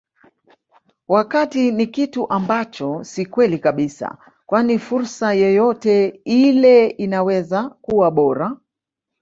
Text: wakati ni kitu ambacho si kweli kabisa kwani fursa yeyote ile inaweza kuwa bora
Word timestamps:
wakati 1.07 1.71
ni 1.71 1.87
kitu 1.87 2.29
ambacho 2.31 3.03
si 3.03 3.25
kweli 3.25 3.59
kabisa 3.59 4.17
kwani 4.45 4.79
fursa 4.79 5.33
yeyote 5.33 6.07
ile 6.25 6.87
inaweza 6.87 7.69
kuwa 7.69 8.11
bora 8.11 8.57